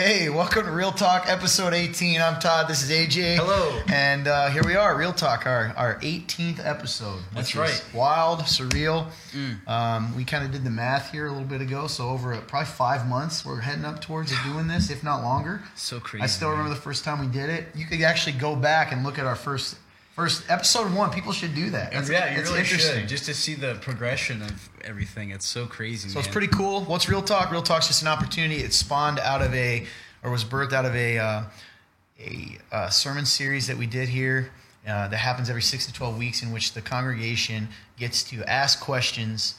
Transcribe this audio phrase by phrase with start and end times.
[0.00, 2.20] Hey, welcome to Real Talk, episode 18.
[2.20, 2.68] I'm Todd.
[2.68, 3.34] This is AJ.
[3.34, 3.80] Hello.
[3.88, 7.18] And uh, here we are, Real Talk, our, our 18th episode.
[7.34, 7.84] That's right.
[7.92, 9.08] Wild, surreal.
[9.66, 11.88] Um, we kind of did the math here a little bit ago.
[11.88, 15.62] So, over uh, probably five months, we're heading up towards doing this, if not longer.
[15.74, 16.22] So crazy.
[16.22, 16.58] I still man.
[16.58, 17.66] remember the first time we did it.
[17.74, 19.78] You could actually go back and look at our first
[20.18, 21.10] first episode one.
[21.10, 21.92] People should do that.
[21.92, 23.00] That's- yeah, you it's really interesting.
[23.02, 25.30] should just to see the progression of everything.
[25.30, 26.08] It's so crazy.
[26.08, 26.82] So it's pretty cool.
[26.84, 27.52] What's Real Talk?
[27.52, 28.56] Real Talk's just an opportunity.
[28.56, 29.86] It spawned out of a,
[30.24, 31.42] or was birthed out of a, uh,
[32.18, 34.50] a uh, sermon series that we did here
[34.88, 38.80] uh, that happens every six to twelve weeks, in which the congregation gets to ask
[38.80, 39.54] questions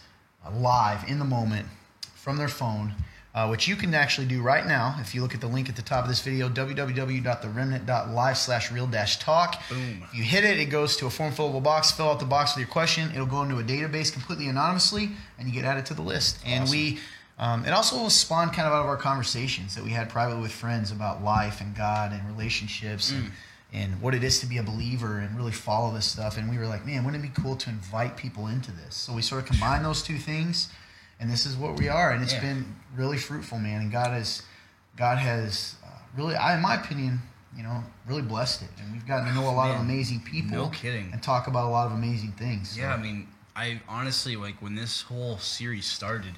[0.46, 1.68] uh, live in the moment
[2.16, 2.96] from their phone.
[3.36, 5.76] Uh, which you can actually do right now if you look at the link at
[5.76, 10.04] the top of this video www.theremnant.live slash real dash talk Boom.
[10.12, 11.92] you hit it, it goes to a form fillable box.
[11.92, 13.12] Fill out the box with your question.
[13.12, 16.40] It'll go into a database completely anonymously, and you get added to the list.
[16.44, 17.00] And we,
[17.38, 20.52] um, it also spawned kind of out of our conversations that we had privately with
[20.52, 23.32] friends about life and God and relationships and,
[23.72, 26.36] and what it is to be a believer and really follow this stuff.
[26.38, 28.96] And we were like, man, wouldn't it be cool to invite people into this?
[28.96, 30.70] So we sort of combined those two things,
[31.20, 32.12] and this is what we are.
[32.12, 32.42] And it's Yeah.
[32.42, 33.82] been really fruitful, man.
[33.82, 34.44] And God has,
[34.96, 37.22] God has uh, really, I, in my opinion,
[37.56, 38.70] you know, really blessed it.
[38.80, 40.58] And we've gotten to know a lot of amazing people.
[40.58, 41.10] no kidding.
[41.12, 42.72] And talk about a lot of amazing things.
[42.72, 46.36] So, Yeah, I mean, I honestly like when this whole series started,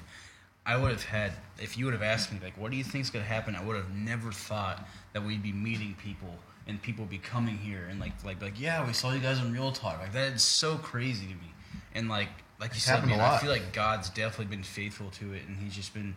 [0.66, 3.10] I would have had if you would have asked me like, what do you think's
[3.10, 3.54] gonna happen?
[3.54, 6.34] I would have never thought that we'd be meeting people
[6.66, 9.52] and people be coming here and like like like yeah, we saw you guys on
[9.52, 9.98] Real Talk.
[10.00, 11.52] Like that is so crazy to me.
[11.94, 12.28] And like
[12.62, 15.58] like you It's said, man, I feel like God's definitely been faithful to it, and
[15.58, 16.14] He's just been,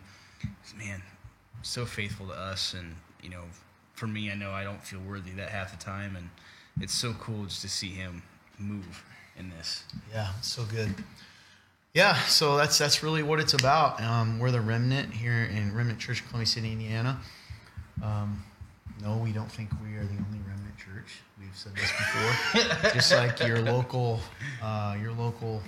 [0.78, 1.02] man,
[1.62, 2.72] so faithful to us.
[2.72, 3.42] And you know,
[3.94, 6.30] for me, I know I don't feel worthy that half the time, and
[6.80, 8.22] it's so cool just to see Him
[8.58, 9.04] move
[9.36, 9.82] in this.
[10.12, 10.94] yeah, so good.
[11.94, 14.00] Yeah, so that's that's really what it's about.
[14.00, 17.18] Um, we're the remnant here in Remnant Church, Columbia City, Indiana.
[18.04, 18.44] Um,
[19.02, 21.18] no, we don't think we are the only remnant church.
[21.40, 22.90] We've said this before.
[22.94, 24.20] Just like your local,
[24.62, 25.60] uh, your local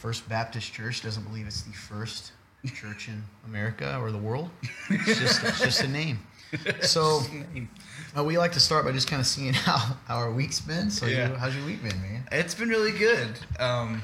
[0.00, 2.32] First Baptist Church doesn't believe it's the first
[2.74, 4.50] church in America or the world.
[4.90, 6.18] It's just it's just a name.
[6.82, 7.20] So
[8.16, 10.90] uh, we like to start by just kind of seeing how, how our week's been.
[10.90, 11.28] So Yeah.
[11.30, 12.26] you, how's your week been, man?
[12.32, 13.28] It's been really good.
[13.58, 14.02] Um,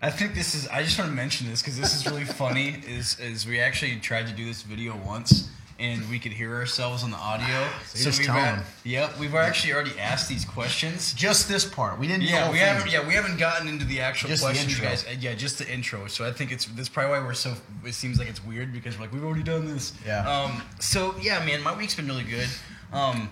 [0.00, 0.68] I think this is.
[0.68, 2.76] I just want to mention this because this is really funny.
[2.86, 7.04] Is is we actually tried to do this video once and we could hear ourselves
[7.04, 7.68] on the audio.
[7.86, 11.12] So you just we've had- Yep, we've actually already asked these questions.
[11.12, 11.98] Just this part.
[11.98, 12.22] We didn't.
[12.24, 12.66] Yeah, we thing.
[12.66, 12.90] haven't.
[12.92, 15.04] Yeah, we haven't gotten into the actual Just questions, you guys.
[15.20, 16.06] Yeah, just the intro.
[16.08, 17.54] So I think it's that's probably why we're so.
[17.84, 19.92] It seems like it's weird because we're like we've already done this.
[20.04, 20.28] Yeah.
[20.28, 20.62] Um.
[20.80, 22.48] So yeah, man, my week's been really good.
[22.92, 23.30] Um.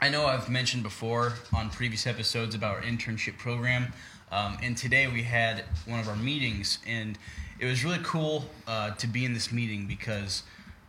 [0.00, 3.92] I know I've mentioned before on previous episodes about our internship program,
[4.32, 7.16] um, and today we had one of our meetings, and
[7.60, 10.42] it was really cool uh, to be in this meeting because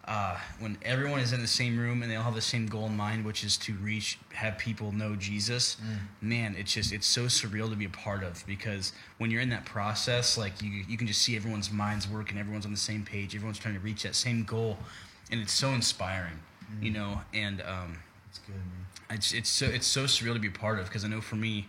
[0.05, 2.87] uh, when everyone is in the same room and they all have the same goal
[2.87, 5.77] in mind, which is to reach, have people know Jesus,
[6.21, 9.49] man, it's just it's so surreal to be a part of because when you're in
[9.49, 12.77] that process, like you you can just see everyone's minds work and everyone's on the
[12.77, 14.77] same page, everyone's trying to reach that same goal,
[15.31, 16.39] and it's so inspiring,
[16.81, 17.61] you know, and.
[17.61, 17.99] Um,
[18.29, 18.87] It's good, man.
[19.17, 21.35] it's it's so it's so surreal to be a part of because I know for
[21.37, 21.67] me,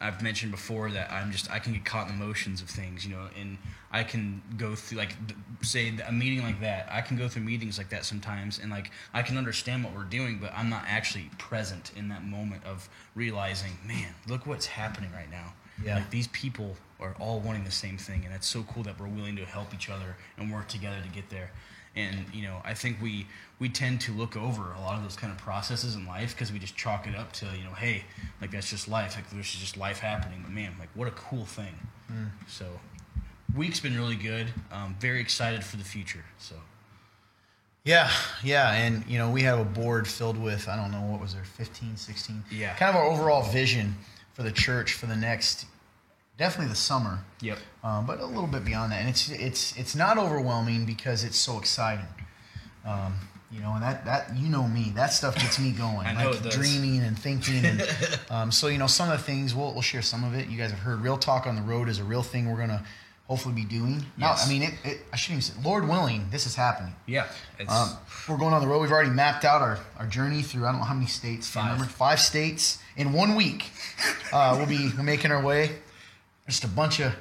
[0.00, 3.04] I've mentioned before that I'm just I can get caught in the motions of things,
[3.04, 3.58] you know, and
[3.92, 5.14] I can go through like
[5.62, 6.88] say a meeting like that.
[6.90, 10.04] I can go through meetings like that sometimes, and like I can understand what we're
[10.04, 15.10] doing, but I'm not actually present in that moment of realizing, man, look what's happening
[15.12, 15.52] right now.
[15.84, 15.96] Yeah.
[15.96, 19.08] Like these people are all wanting the same thing, and it's so cool that we're
[19.08, 21.50] willing to help each other and work together to get there.
[22.08, 23.26] And you know, I think we
[23.58, 26.52] we tend to look over a lot of those kind of processes in life because
[26.52, 28.04] we just chalk it up to you know, hey,
[28.40, 29.16] like that's just life.
[29.16, 30.40] Like this is just life happening.
[30.42, 31.74] But man, like what a cool thing.
[32.48, 32.66] So,
[33.56, 34.48] week's been really good.
[34.72, 36.24] Um, very excited for the future.
[36.38, 36.56] So.
[37.84, 38.10] Yeah,
[38.44, 41.34] yeah, and you know we have a board filled with I don't know what was
[41.34, 42.44] there 15, 16.
[42.50, 42.74] Yeah.
[42.74, 43.94] Kind of our overall vision
[44.34, 45.66] for the church for the next,
[46.40, 47.20] definitely the summer.
[47.42, 47.58] Yep.
[47.84, 49.00] um, but a little bit beyond that.
[49.00, 52.06] And it's it's it's not overwhelming because it's so exciting.
[52.84, 53.14] Um,
[53.52, 56.06] you know, and that that you know me, that stuff gets me going.
[56.06, 57.82] I know like dreaming and thinking, and
[58.30, 60.48] um, so you know some of the things we'll we'll share some of it.
[60.48, 62.84] You guys have heard real talk on the road is a real thing we're gonna
[63.28, 64.04] hopefully be doing.
[64.16, 64.46] Now, Yes.
[64.46, 66.92] I mean, it, it, I shouldn't even say, Lord willing, this is happening.
[67.06, 67.28] Yeah.
[67.68, 67.90] Um,
[68.28, 68.80] we're going on the road.
[68.80, 71.48] We've already mapped out our, our journey through I don't know how many states.
[71.48, 71.66] Five.
[71.66, 73.66] Remember five states in one week.
[74.32, 75.70] Uh, we'll be making our way.
[76.50, 77.14] Just a bunch of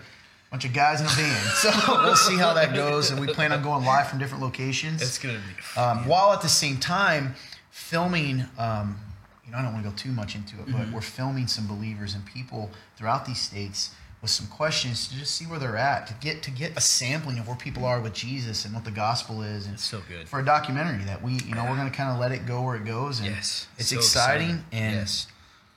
[0.49, 1.41] bunch of guys in a van.
[1.55, 1.69] So
[2.03, 3.11] we'll see how that goes.
[3.11, 5.01] And we plan on going live from different locations.
[5.03, 5.79] it's gonna be.
[5.79, 7.35] um, while at the same time
[7.69, 8.45] filming.
[8.57, 8.97] Um,
[9.45, 10.93] you know, I don't want to go too much into it, but Mm-hmm.
[10.93, 13.91] we're filming some believers and people throughout these states
[14.21, 17.39] with some questions to just see where they're at, to get to get a sampling
[17.39, 20.27] of where people are with Jesus and what the gospel is, and It's so good.
[20.29, 22.75] for a documentary that we, you know, we're gonna kind of let it go where
[22.75, 24.63] it goes, and Yes, it's so exciting, exciting.
[24.71, 25.27] and Yes.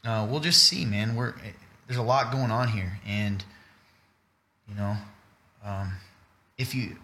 [0.04, 1.14] uh, we'll just see, man.
[1.14, 1.34] We're
[1.92, 3.44] there's a lot going on here, and
[4.66, 4.96] you know,
[5.62, 5.92] um,
[6.56, 6.96] if you,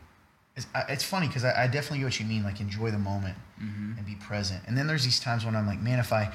[0.57, 2.43] it's, it's funny because I, I definitely get what you mean.
[2.43, 3.37] Like enjoy the moment
[3.99, 4.63] and be present.
[4.67, 6.33] And then there's these times when I'm like, man, if I,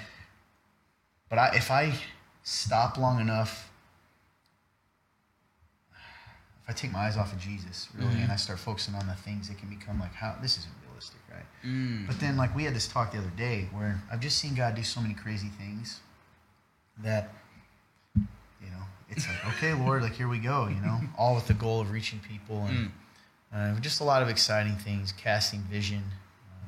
[1.30, 1.96] but I if I
[2.44, 3.72] stop long enough,
[6.64, 9.16] if I take my eyes off of Jesus, really, and I start focusing on the
[9.16, 11.46] things, it can become like, how this isn't realistic, right?
[11.66, 12.06] Mm.
[12.06, 14.76] But then, like we had this talk the other day, where I've just seen God
[14.76, 16.02] do so many crazy things
[17.04, 17.43] that know
[19.18, 21.92] it's like, okay, Lord, like here we go, you know, all with the goal of
[21.92, 22.92] reaching people and
[23.54, 26.04] uh, just a lot of exciting things, casting vision,
[26.51, 26.68] uh,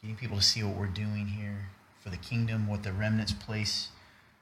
[0.00, 1.68] getting people to see what we're doing here
[2.00, 3.88] for the kingdom, what the remnant's place,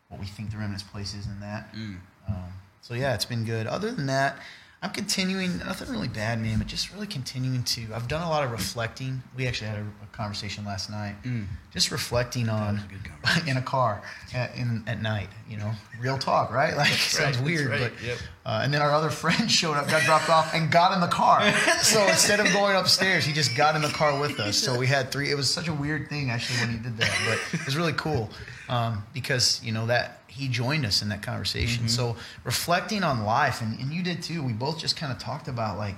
[0.08, 1.74] what we think the remnant's place is in that.
[1.74, 1.96] Mm.
[2.28, 3.66] Um, so yeah, it's been good.
[3.66, 4.38] Other than that,
[4.86, 5.58] I'm continuing.
[5.58, 7.86] Nothing really bad, man, but just really continuing to.
[7.92, 9.20] I've done a lot of reflecting.
[9.36, 11.46] We actually had a, a conversation last night, Mm.
[11.72, 12.80] just reflecting on
[13.24, 14.00] a in a car
[14.32, 15.28] at, in, at night.
[15.50, 16.76] You know, real talk, right?
[16.76, 18.18] Like That's sounds weird, right, but yep.
[18.44, 21.08] uh, and then our other friend showed up, got dropped off, and got in the
[21.08, 21.52] car.
[21.82, 24.56] So instead of going upstairs, he just got in the car with us.
[24.56, 25.32] So we had three.
[25.32, 27.94] It was such a weird thing actually when he did that, but it was really
[27.94, 28.30] cool
[28.68, 31.84] um, because you know that he joined us in that conversation.
[31.84, 31.88] Mm-hmm.
[31.88, 34.42] So reflecting on life, and, and you did too.
[34.42, 35.96] We both just kind of talked about like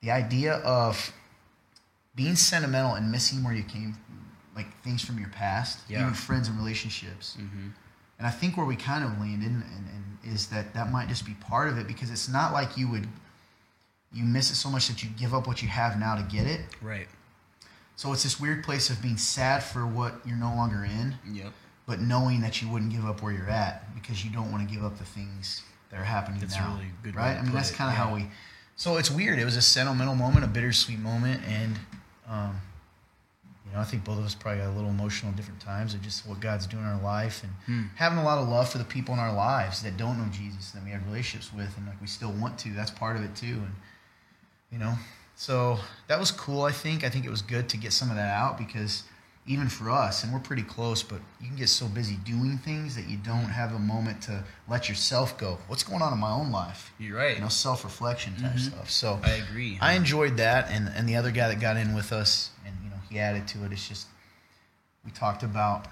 [0.00, 1.12] the idea of
[2.14, 3.96] being sentimental and missing where you came,
[4.56, 6.02] like things from your past, Yeah.
[6.02, 7.36] even friends and relationships.
[7.40, 7.68] Mm-hmm.
[8.18, 11.24] And I think where we kind of landed and, and is that that might just
[11.26, 13.08] be part of it because it's not like you would
[14.12, 16.46] you miss it so much that you give up what you have now to get
[16.46, 16.60] it.
[16.82, 17.08] Right.
[17.96, 21.52] So it's this weird place of being sad for what you're no longer in, Yep.
[21.86, 24.72] But knowing that you wouldn't give up where you're at because you don't want to
[24.74, 26.74] give up the things that are happening That's now.
[26.74, 27.36] really good right?
[27.36, 28.04] I mean, that's kind of yeah.
[28.06, 28.26] how we.
[28.76, 29.38] So it's weird.
[29.38, 31.76] It was a sentimental moment, a bittersweet moment, and
[32.28, 32.60] um,
[33.66, 35.94] you know, I think both of us probably got a little emotional at different times
[35.94, 37.82] of just what God's doing in our life and Hmm.
[37.96, 40.70] having a lot of love for the people in our lives that don't know Jesus
[40.72, 42.70] that we have relationships with, and like we still want to.
[42.72, 43.74] That's part of it too, and
[44.70, 44.94] you know,
[45.36, 46.62] so that was cool.
[46.62, 47.04] I think.
[47.04, 49.04] I think it was good to get some of that out because
[49.46, 52.94] even for us, and we're pretty close, but you can get so busy doing things
[52.94, 55.58] that you don't have a moment to let yourself go.
[55.66, 56.92] What's going on in my own life?
[56.98, 57.34] You're right.
[57.36, 58.60] You know, self reflection type Mhm.
[58.60, 58.90] stuff.
[58.90, 59.78] So I agree.
[59.80, 62.90] I enjoyed that, and and the other guy that got in with us, and you
[62.90, 63.72] know, he added to it.
[63.72, 64.06] It's just
[65.04, 65.88] we talked about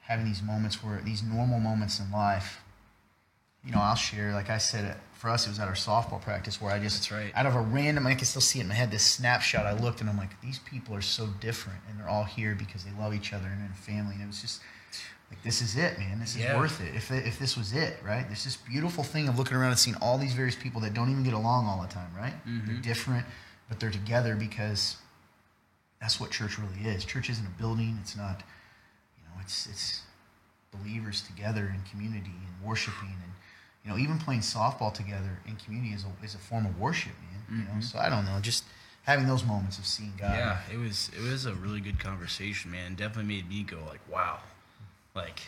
[0.00, 2.60] having these moments where these normal moments in life.
[3.64, 4.32] You know, I'll share.
[4.32, 7.12] Like I said, for us, it was at our softball practice where I just, That's
[7.12, 7.32] right.
[7.34, 8.90] out of a random, I can still see it in my head.
[8.90, 12.24] This snapshot, I looked and I'm like, these people are so different, and they're all
[12.24, 14.14] here because they love each other and they're in family.
[14.14, 14.62] And it was just
[15.30, 16.20] like, this is it, man.
[16.20, 16.56] This is Yeah.
[16.56, 16.94] worth it.
[16.94, 18.26] If it, if this was it, right?
[18.26, 21.10] There's this beautiful thing of looking around and seeing all these various people that don't
[21.10, 22.34] even get along all the time, right?
[22.46, 22.82] They're Mhm.
[22.82, 23.26] different,
[23.68, 24.96] but they're together because
[26.00, 27.04] that's what church really is.
[27.04, 27.98] Church isn't a building.
[28.00, 28.42] It's not,
[29.18, 30.00] you know, it's it's
[30.72, 33.29] believers together in community and worshiping and
[33.84, 37.12] you know even playing softball together in community is a, is a form of worship,
[37.30, 37.58] man.
[37.60, 37.82] You know, Mhm.
[37.84, 38.64] so I don't know, just
[39.04, 40.34] having those moments of seeing God.
[40.36, 42.92] Yeah, it was it was a really good conversation, man.
[42.92, 44.40] It definitely made me go like, wow.
[45.14, 45.40] Like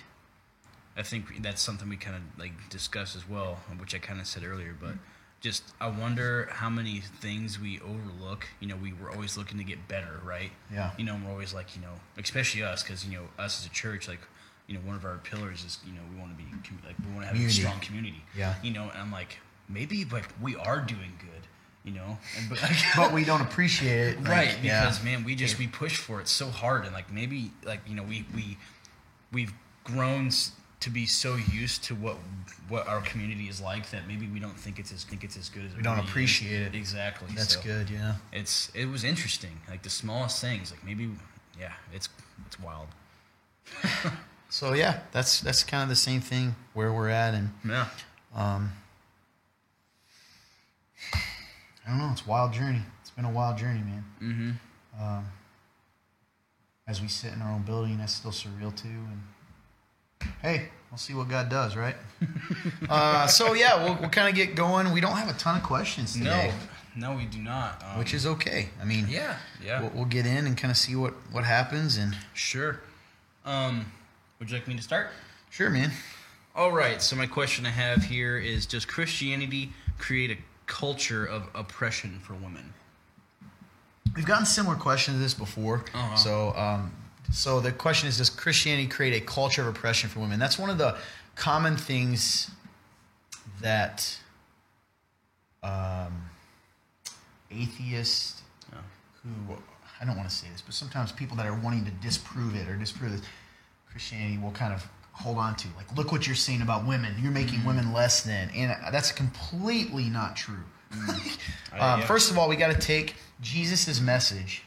[0.96, 4.26] I think that's something we kind of like discuss as well, which I kind of
[4.26, 4.94] said earlier, but
[5.40, 8.46] just I wonder how many things we overlook.
[8.60, 10.52] You know, we were always looking to get better, right?
[10.72, 10.90] Yeah.
[10.98, 13.70] You know, we're always like, you know, especially us, because you know, us as a
[13.70, 14.20] church, like,
[14.66, 16.48] you know, one of our pillars is, you know, we want to be
[16.86, 17.60] like, we want to have Community.
[17.60, 18.22] a strong community.
[18.36, 18.54] Yeah.
[18.62, 19.38] You know, and I'm like,
[19.68, 21.28] maybe like we are doing good.
[21.84, 22.60] You know, and but
[22.96, 24.22] But we don't appreciate it.
[24.22, 24.82] like, right yeah.
[24.84, 27.96] because man we just we push for it so hard and like maybe like you
[27.96, 28.56] know we we
[29.32, 29.52] we've
[29.82, 30.30] grown
[30.78, 32.18] to be so used to what
[32.68, 35.48] what our community is like that maybe we don't think it's as think it's as
[35.48, 36.10] good as We don't really is.
[36.10, 36.74] appreciate it.
[36.76, 38.14] exactly That's so good, yeah.
[38.32, 41.10] it's it was interesting like the smallest things like maybe
[41.58, 42.08] yeah it's
[42.46, 42.86] it's wild
[44.52, 47.86] So yeah, that's that's kind of the same thing where we're at, and yeah
[48.36, 48.70] um,
[51.14, 52.10] I don't know.
[52.12, 52.82] It's a wild journey.
[53.00, 54.04] It's been a wild journey, man.
[54.20, 55.24] mm-hmm Um,
[56.86, 58.88] as we sit in our own building, that's still surreal too.
[58.88, 61.96] And hey, we'll see what God does, right?
[62.90, 64.92] uh, so yeah, we'll, we'll kind of get going.
[64.92, 66.52] We don't have a ton of questions today,
[66.94, 68.68] no no we do not um, which is okay.
[68.82, 71.96] I mean, yeah yeah we'll, we'll get in and kind of see what what happens.
[71.96, 72.80] And sure
[73.46, 73.86] um
[74.42, 75.06] would you like me to start
[75.50, 75.92] sure, man.
[76.56, 77.00] All right.
[77.00, 82.34] So my question I have here is: Does Christianity create a culture of oppression for
[82.34, 82.74] women?
[84.16, 85.84] We've gotten similar questions to this before.
[85.94, 86.16] Uh-huh.
[86.16, 86.92] So, um,
[87.32, 90.40] so the question is: Does Christianity create a culture of oppression for women?
[90.40, 90.96] That's one of the
[91.36, 92.50] common things
[93.60, 94.18] that
[95.62, 96.28] um,
[97.48, 98.40] atheist
[98.72, 98.80] Yeah.
[99.22, 99.56] who
[100.00, 102.68] I don't want to say this, but sometimes people that are wanting to disprove it
[102.68, 103.22] or disprove this,
[103.92, 105.68] Christianity will kind of hold on to.
[105.76, 107.14] Like, look what you're saying about women.
[107.20, 107.68] You're making Mm-hmm.
[107.68, 110.64] women less than, and that's completely not true.
[111.74, 112.06] Uh, um, yeah.
[112.06, 114.62] First of all, we got to take Jesus' message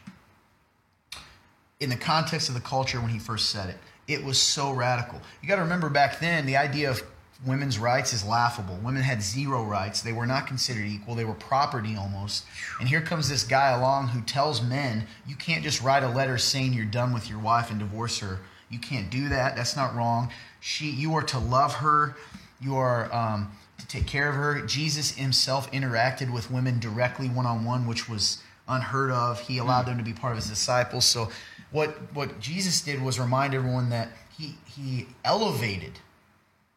[1.79, 3.77] in the context of the culture when he first said it.
[4.07, 5.21] It was so radical.
[5.41, 7.03] You got to remember back then, the idea of
[7.45, 8.79] women's rights is laughable.
[8.83, 10.01] Women had zero rights.
[10.01, 11.13] They were not considered equal.
[11.13, 12.45] They were property almost.
[12.79, 16.39] And here comes this guy along who tells men, you can't just write a letter
[16.39, 18.39] saying you're done with your wife and divorce her.
[18.75, 19.55] You can't do that.
[19.55, 20.31] That's not wrong.
[20.59, 22.17] She, you are to love her.
[22.59, 24.61] You are um, to take care of her.
[24.65, 29.39] Jesus himself interacted with women directly one on one, which was unheard of.
[29.39, 31.05] He allowed them to be part of his disciples.
[31.05, 31.29] So,
[31.71, 35.93] what what Jesus did was remind everyone that he he elevated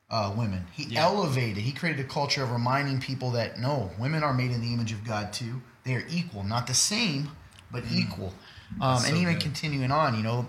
[0.09, 0.67] uh, women.
[0.73, 1.03] He Yeah.
[1.05, 1.65] elevated.
[1.65, 4.93] He created a culture of reminding people that no, women are made in the image
[4.93, 5.63] of God too.
[5.83, 7.31] They are equal, not the same,
[7.73, 8.35] but equal.
[8.81, 9.43] Um, and so even good.
[9.43, 10.47] continuing on, you know,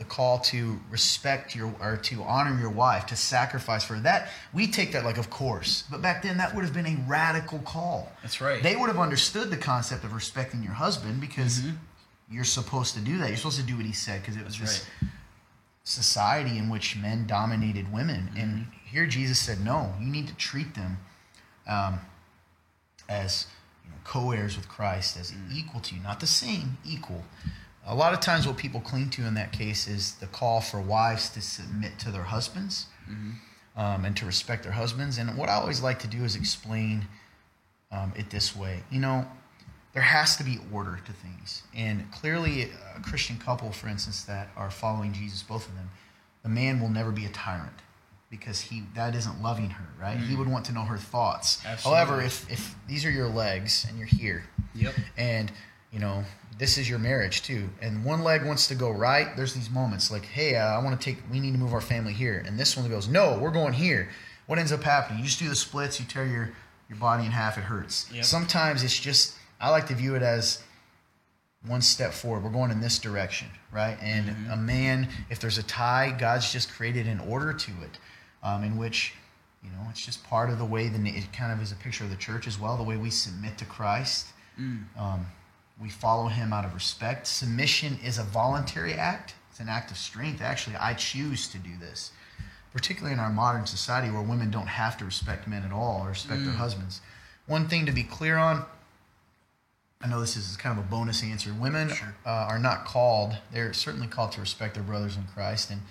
[0.00, 4.00] the call to respect your or to honor your wife, to sacrifice for her.
[4.00, 4.30] that.
[4.52, 7.58] We take that like of course, but back then that would have been a radical
[7.60, 8.10] call.
[8.22, 8.62] That's right.
[8.62, 11.62] They would have understood the concept of respecting your husband because
[12.30, 13.28] you're supposed to do that.
[13.28, 14.64] You're supposed to do what he said because it was Mm-hmm.
[14.64, 15.10] That's this
[15.84, 18.28] society in which men dominated women.
[18.28, 18.38] Mm-hmm.
[18.40, 20.98] And here Jesus said, no, you need to treat them
[21.66, 22.00] um,
[23.08, 23.46] as
[23.84, 25.52] you know, co-heirs with Christ, as Mm.
[25.52, 27.24] equal to you, not the same, equal.
[27.86, 30.80] A lot of times, what people cling to in that case is the call for
[30.80, 33.80] wives to submit to their husbands Mm-hmm.
[33.80, 35.18] um, and to respect their husbands.
[35.18, 37.08] And what I always like to do is explain
[37.90, 38.84] um, it this way.
[38.90, 39.26] You know,
[39.94, 41.64] there has to be order to things.
[41.74, 45.90] And clearly, a Christian couple, for instance, that are following Jesus, both of them,
[46.44, 47.72] the man will never be a tyrant
[48.30, 50.16] because he that isn't loving her, right?
[50.16, 51.60] He would want to know her thoughts.
[51.66, 51.96] Absolutely.
[52.04, 54.44] However, if if these are your legs and you're here,
[54.76, 54.94] Yep.
[55.16, 55.50] and
[55.92, 56.24] you know
[56.58, 57.70] this is your marriage too.
[57.80, 59.34] And one leg wants to go right.
[59.36, 61.80] There's these moments like hey uh, i want to take we need to move our
[61.80, 62.42] family here.
[62.46, 64.10] And this one goes no we're going here.
[64.46, 65.18] What ends up happening?
[65.20, 66.52] You just do the splits you tear your
[66.88, 68.10] your body in half it hurts.
[68.12, 68.24] Yep.
[68.24, 70.62] sometimes it's just i like to view it as
[71.66, 72.42] one step forward.
[72.42, 73.96] We're going in this direction right?
[74.02, 74.50] And Mm-hmm.
[74.50, 77.98] a man if there's a tie god's just created an order to it
[78.42, 79.14] um, in which
[79.62, 82.04] you know it's just part of the way the it kind of is a picture
[82.04, 84.26] of the church as well the way we submit to christ.
[84.60, 84.84] Mm.
[84.98, 85.26] um,
[85.80, 87.26] we follow him out of respect.
[87.26, 89.34] Submission is a voluntary act.
[89.50, 90.40] It's an act of strength.
[90.42, 92.12] Actually, I choose to do this,
[92.72, 96.10] particularly in our modern society where women don't have to respect men at all or
[96.10, 97.00] respect their husbands.
[97.46, 98.64] One thing to be clear on
[100.02, 101.52] I know this is kind of a bonus answer.
[101.52, 102.14] Women Sure.
[102.24, 105.82] uh, are not called, they're certainly called to respect their brothers in Christ and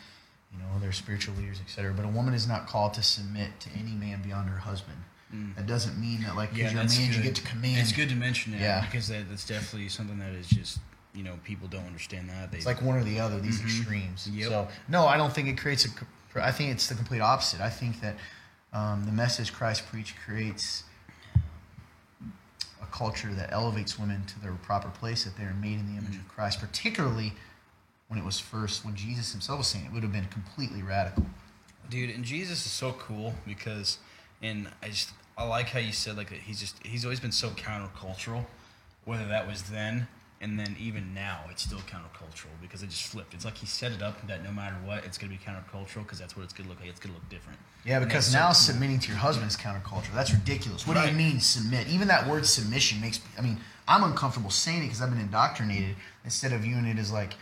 [0.52, 1.94] you know their spiritual leaders, etc.
[1.94, 4.98] But a woman is not called to submit to any man beyond her husband.
[5.34, 5.56] Mm.
[5.56, 7.78] That doesn't mean that like because you're a man you get to command.
[7.78, 8.86] It's good to mention that Yeah.
[8.86, 10.80] because that, that's definitely something that is just
[11.14, 12.52] you know people don't understand that.
[12.52, 13.68] They, It's like one or the other, these mm-hmm.
[13.68, 14.30] extremes.
[14.32, 14.50] Yep.
[14.50, 15.90] So, no, I don't think it creates a.
[16.42, 17.62] I think it's the complete opposite.
[17.62, 18.16] I think that
[18.74, 20.84] um, the message Christ preached creates
[22.82, 26.14] a culture that elevates women to their proper place, that they're made in the image
[26.14, 26.22] mm.
[26.22, 27.34] of Christ, particularly
[28.08, 31.26] when it was first, when Jesus himself was saying it, would have been completely radical.
[31.90, 33.98] dude and jesus is so cool because
[34.42, 37.32] and i just i like how you said like that he's just he's always been
[37.32, 38.46] so countercultural
[39.06, 40.08] whether that was then
[40.42, 43.92] and then even now it's still countercultural because it just flipped it's like he set
[43.92, 46.54] it up that no matter what it's going to be countercultural because that's what it's
[46.54, 48.54] going to look like it's going to look different Yeah, because that's so now cool.
[48.56, 50.14] submitting to your husband is counterculture.
[50.14, 50.86] That's ridiculous.
[50.88, 51.88] What do you mean submit?
[51.88, 53.20] Even that word submission makes.
[53.38, 55.96] I mean, I'm uncomfortable saying it because I've been indoctrinated.
[56.26, 57.34] Instead of viewing it as like,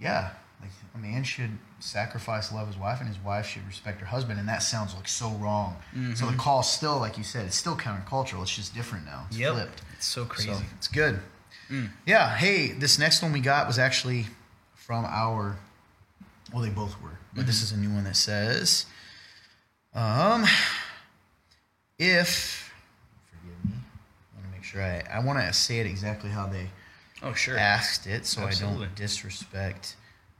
[0.00, 4.06] yeah, like a man should sacrifice love his wife, and his wife should respect her
[4.06, 5.76] husband, and that sounds like so wrong.
[5.92, 6.40] So the mm-hmm.
[6.40, 8.42] call still, like you said, it's still countercultural.
[8.42, 9.24] It's just different now.
[9.28, 9.52] It's Yep.
[9.52, 9.82] flipped.
[9.96, 11.20] it's so crazy So it's good.
[11.70, 11.90] Mm.
[12.06, 12.36] Yeah.
[12.36, 14.26] Hey, this next one we got was actually
[14.74, 15.58] from our.
[16.52, 17.64] Well, they both were, but this mm-hmm.
[17.64, 18.86] is a new one that says,
[19.94, 20.44] um,
[21.98, 22.72] if
[23.30, 23.78] forgive me,
[24.32, 26.70] I want to make sure I I want to say it exactly how they
[27.22, 29.96] oh sure asked it, so I don't disrespect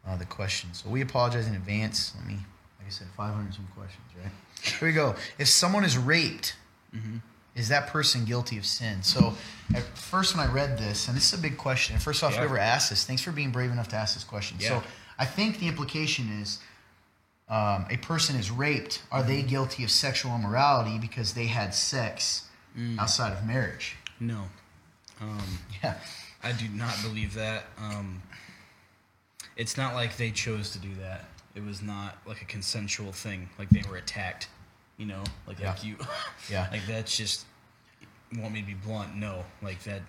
[0.06, 0.72] uh, the question.
[0.74, 2.12] So we apologize in advance.
[2.18, 2.34] Let me,
[2.78, 4.32] like I said, 500 some questions, right?
[4.62, 5.14] Here we go.
[5.38, 6.56] If someone is raped,
[6.94, 7.16] Mm-hmm.
[7.56, 9.02] is that person guilty of sin?
[9.02, 9.34] So
[9.74, 11.94] at first, when I read this, and this is a big question.
[11.96, 12.38] And first off, Yeah.
[12.40, 14.58] whoever asked this, thanks for being brave enough to ask this question.
[14.60, 14.68] Yeah.
[14.80, 14.82] So
[15.18, 16.58] I think the implication is.
[17.46, 19.02] Um, a person is raped.
[19.12, 19.48] Are they Mm-hmm.
[19.48, 22.44] guilty of sexual immorality because they had sex
[22.78, 22.98] Mm.
[22.98, 23.96] outside of marriage?
[24.20, 24.48] no
[25.20, 25.94] um Yeah.
[26.42, 27.64] I do not believe that.
[27.78, 28.22] Um,
[29.56, 31.24] it's not like they chose to do that.
[31.54, 33.48] It was not like a consensual thing.
[33.58, 34.48] Like they were attacked.
[34.96, 35.70] You know, like Yeah.
[35.70, 35.96] like you,
[36.50, 36.68] Yeah.
[36.70, 37.46] like that's just.
[38.38, 39.14] Want me to be blunt?
[39.14, 40.00] No, like that.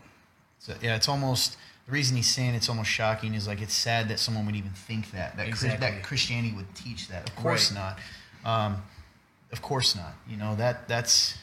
[0.57, 4.09] So, yeah, it's almost the reason he's saying it's almost shocking is like it's sad
[4.09, 5.87] that someone would even think that that, Exactly.
[5.87, 7.29] that Christianity would teach that.
[7.29, 7.97] Of course Right.
[8.43, 8.61] not.
[8.65, 8.81] Um,
[9.51, 10.13] of course not.
[10.27, 11.35] You know that that's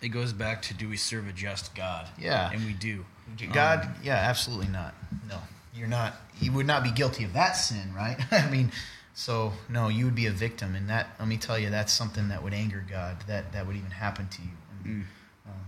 [0.00, 2.08] It goes back to do we serve a just God?
[2.18, 2.50] Yeah.
[2.50, 3.04] and we do.
[3.52, 3.84] God.
[3.84, 4.94] Um, yeah, absolutely not.
[5.28, 5.40] No,
[5.74, 6.14] you're not.
[6.40, 8.16] You would not be guilty of that sin, right?
[8.32, 8.72] I mean,
[9.14, 12.28] so no, you would be a victim, and that let me tell you, that's something
[12.28, 13.18] that would anger God.
[13.26, 14.48] That that would even happen to you.
[14.84, 15.04] And, Mm.
[15.46, 15.60] um,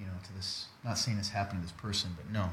[0.00, 0.66] you know, to this.
[0.84, 2.50] Not saying this happened to this person, but no,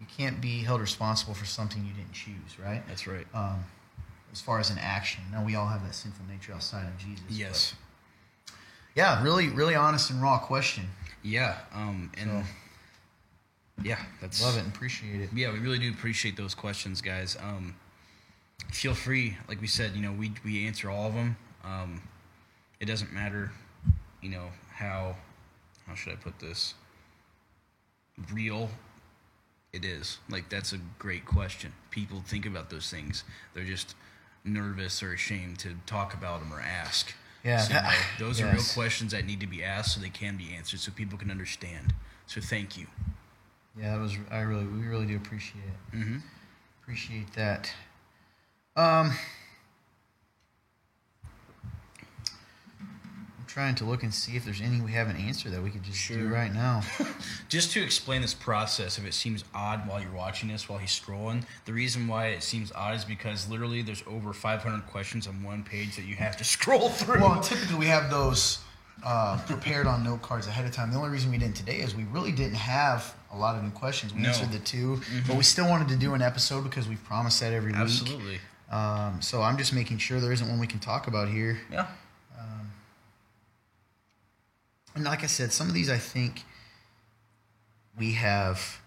[0.00, 2.82] you can't be held responsible for something you didn't choose, right?
[2.88, 3.26] that's right.
[3.34, 3.64] um,
[4.32, 5.22] as far as an action.
[5.30, 7.24] Now we all have that sinful nature outside of Jesus.
[7.28, 7.74] Yes.
[8.94, 10.88] yeah, really, really honest and raw question.
[11.22, 11.56] Yeah.
[11.74, 12.10] Um.
[12.18, 12.50] And So-
[13.82, 15.30] yeah, that's Love it and appreciate it.
[15.34, 17.36] Yeah, we really do appreciate those questions, guys.
[17.40, 17.74] Um,
[18.72, 21.36] feel free, like we said, you know, we we answer all of them.
[21.64, 22.02] Um,
[22.80, 23.50] it doesn't matter,
[24.20, 25.16] you know, how
[25.86, 26.74] how should I put this?
[28.32, 28.68] Real
[29.72, 30.18] it is.
[30.28, 31.72] Like that's a great question.
[31.90, 33.24] People think about those things.
[33.54, 33.94] They're just
[34.44, 37.14] nervous or ashamed to talk about them or ask.
[37.44, 40.00] Yeah, So, you that- know, those are real questions that need to be asked so
[40.00, 41.94] they can be answered so people can understand.
[42.26, 42.86] So thank you.
[43.78, 44.16] Yeah, that was.
[44.30, 45.96] I really, we really do appreciate it.
[45.96, 46.18] Mm-hmm.
[46.82, 47.72] Appreciate that.
[48.76, 49.12] Um,
[52.80, 55.82] I'm trying to look and see if there's any we haven't answered that we could
[55.82, 56.82] just do right now.
[57.48, 60.98] Just to explain this process, if it seems odd while you're watching this, while he's
[60.98, 65.42] scrolling, the reason why it seems odd is because literally there's over 500 questions on
[65.42, 67.20] one page that you have to scroll through.
[67.20, 68.58] Well, typically we have those
[69.04, 70.90] uh, prepared on note cards ahead of time.
[70.90, 73.70] The only reason we didn't today is we really didn't have a lot of new
[73.70, 74.12] questions.
[74.12, 74.28] We No.
[74.28, 77.52] answered the 2 but we still wanted to do an episode because we've promised that
[77.52, 77.80] every week.
[77.80, 78.40] Absolutely.
[78.70, 81.60] Um, so I'm just making sure there isn't one we can talk about here.
[81.70, 81.86] Yeah.
[84.94, 86.44] And like I said, some of these I think
[87.96, 88.80] we have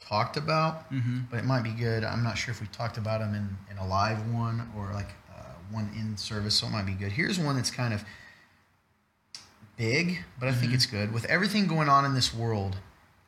[0.00, 1.30] talked about, Mhm.
[1.30, 2.02] but it might be good.
[2.02, 5.10] I'm not sure if we talked about them in, in a live one or like
[5.32, 7.12] uh, one in service, so it might be good.
[7.12, 8.04] Here's one that's kind of
[9.76, 11.12] big, but I think it's good.
[11.12, 12.78] With everything going on in this world,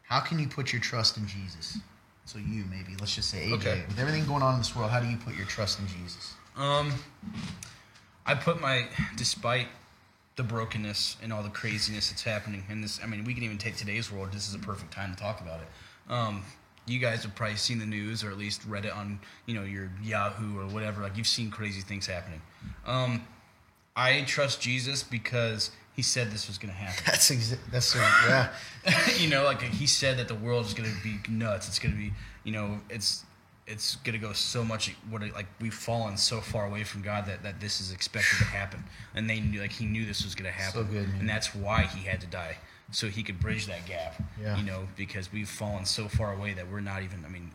[0.05, 1.79] how can you put your trust in Jesus?
[2.27, 3.53] So you maybe let's just say AJ.
[3.55, 3.83] Okay.
[3.89, 6.35] With everything going on in this world, how do you put your trust in Jesus?
[6.57, 6.93] Um,
[8.27, 8.87] I put my,
[9.17, 9.69] despite
[10.37, 13.59] the brokenness and all the craziness that's happening in this, I mean, we can even
[13.59, 14.33] take today's world.
[14.33, 16.13] This is a perfect time to talk about it.
[16.13, 16.43] Um,
[16.87, 19.63] you guys have probably seen the news or at least read it on, you know,
[19.63, 21.03] your Yahoo or whatever.
[21.03, 22.43] Like you've seen crazy things happening.
[22.87, 23.27] Um,
[23.97, 27.03] I trust Jesus because he said this was going to happen.
[27.07, 28.49] That's exa- that's a, yeah.
[29.19, 31.69] you know, like he said that the world is going to be nuts.
[31.69, 33.25] It's going to be, you know, it's
[33.67, 34.95] it's going to go so much.
[35.09, 38.45] What like we've fallen so far away from God that, that this is expected to
[38.45, 38.83] happen,
[39.15, 41.21] and they knew like he knew this was going to happen, So good, man.
[41.21, 42.57] and that's why he had to die,
[42.91, 44.21] so he could bridge that gap.
[44.41, 44.57] Yeah.
[44.59, 47.25] You know, because we've fallen so far away that we're not even.
[47.25, 47.53] I mean,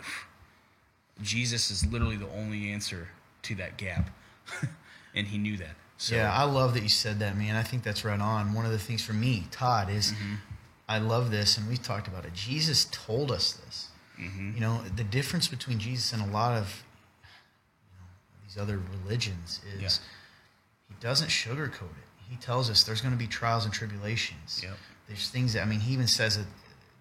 [1.21, 3.09] Jesus is literally the only answer
[3.43, 4.09] to that gap,
[5.13, 5.75] and he knew that.
[5.99, 7.57] So, yeah, I love that you said that, man.
[7.57, 8.53] I think that's right on.
[8.53, 10.35] One of the things for me, Todd, is Mm-hmm.
[10.87, 12.33] I love this, and we've talked about it.
[12.33, 13.89] Jesus told us this.
[14.17, 14.55] Mhm.
[14.55, 16.83] You know, the difference between Jesus and a lot of
[17.91, 18.05] you know,
[18.47, 19.89] these other religions is Yeah.
[20.87, 22.07] he doesn't sugarcoat it.
[22.27, 24.61] He tells us there's going to be trials and tribulations.
[24.63, 24.77] Yep.
[25.07, 25.81] There's things that I mean.
[25.81, 26.47] He even says that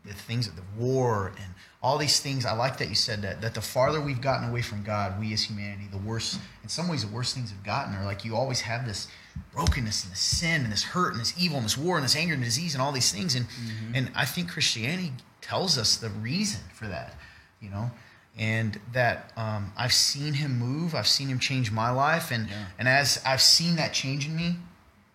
[0.09, 2.45] the things of the war and all these things.
[2.45, 3.41] I like that you said that.
[3.41, 6.39] That the farther we've gotten away from God, we as humanity, the worse.
[6.63, 7.95] In some ways, the worse things have gotten.
[7.95, 9.09] Are like you always have this
[9.53, 12.17] brokenness and this sin and this hurt and this evil and this war and this
[12.17, 13.35] anger and disease and all these things.
[13.35, 13.47] And
[13.95, 17.15] and I think Christianity tells us the reason for that.
[17.61, 17.91] You know.
[18.37, 22.55] And that um, I've seen him move, I've seen him change my life, and Yeah.
[22.79, 24.57] and as I've seen that change in me,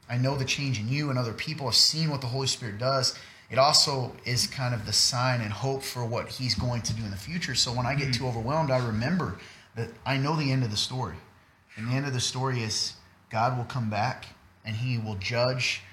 [0.09, 1.67] I know the change in you and other people.
[1.67, 3.17] I've seen what the Holy Spirit does.
[3.53, 7.03] It also is kind of the sign and hope for what He's going to do
[7.03, 7.53] in the future.
[7.53, 9.37] So when I get too overwhelmed, I remember
[9.75, 11.17] that I know the end of the story.
[11.75, 12.93] And the end of the story is
[13.29, 14.25] God will come back
[14.65, 15.83] and He will judge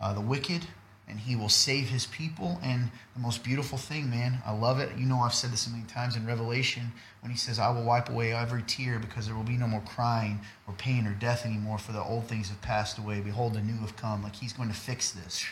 [0.00, 0.66] uh, the wicked
[1.06, 2.58] and He will save His people.
[2.64, 4.90] And the most beautiful thing, man, I love it.
[4.98, 7.84] You know, I've said this so many times in Revelation when He says, I will
[7.84, 11.46] wipe away every tear because there will be no more crying or pain or death
[11.46, 13.20] anymore, for the old things have passed away.
[13.20, 14.24] Behold, the new have come.
[14.24, 15.44] Like He's going to fix this.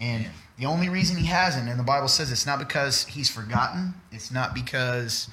[0.00, 0.26] And
[0.58, 4.30] the only reason he hasn't, and the Bible says it's not because he's forgotten, it's
[4.30, 5.28] not because,